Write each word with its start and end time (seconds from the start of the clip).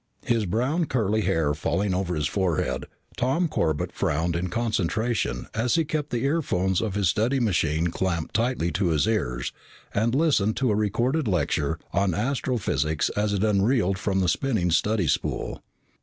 His 0.25 0.47
brown 0.47 0.85
curly 0.85 1.21
hair 1.21 1.53
falling 1.53 1.93
over 1.93 2.15
his 2.15 2.25
forehead, 2.25 2.85
Tom 3.17 3.47
Corbett 3.47 3.91
frowned 3.91 4.35
in 4.35 4.47
concentration 4.47 5.45
as 5.53 5.75
he 5.75 5.85
kept 5.85 6.09
the 6.09 6.23
earphones 6.23 6.81
of 6.81 6.95
his 6.95 7.07
study 7.07 7.39
machine 7.39 7.89
clamped 7.89 8.33
tightly 8.33 8.71
to 8.71 8.87
his 8.87 9.05
ears 9.05 9.51
and 9.93 10.15
listened 10.15 10.57
to 10.57 10.71
a 10.71 10.75
recorded 10.75 11.27
lecture 11.27 11.77
on 11.93 12.15
astrophysics 12.15 13.09
as 13.09 13.31
it 13.33 13.43
unreeled 13.43 13.99
from 13.99 14.21
the 14.21 14.27
spinning 14.27 14.71
study 14.71 15.05
spool. 15.05 15.61